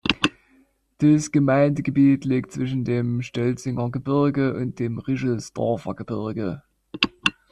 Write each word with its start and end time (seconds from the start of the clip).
Das 0.97 1.31
Gemeindegebiet 1.31 2.25
liegt 2.25 2.53
zwischen 2.53 2.83
dem 2.83 3.21
Stölzinger 3.21 3.91
Gebirge 3.91 4.55
und 4.55 4.79
dem 4.79 4.97
Richelsdorfer 4.97 5.93
Gebirge. 5.93 6.63